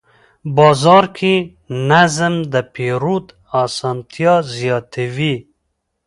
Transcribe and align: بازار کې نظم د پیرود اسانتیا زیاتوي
بازار 0.57 1.05
کې 1.17 1.33
نظم 1.89 2.33
د 2.53 2.55
پیرود 2.73 3.27
اسانتیا 3.63 4.35
زیاتوي 4.57 5.35